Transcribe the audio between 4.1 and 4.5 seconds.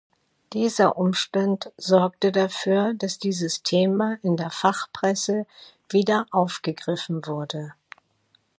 in der